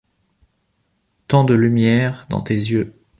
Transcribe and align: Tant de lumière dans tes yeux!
Tant 1.27 1.43
de 1.43 1.53
lumière 1.53 2.25
dans 2.31 2.41
tes 2.41 2.55
yeux! 2.55 2.95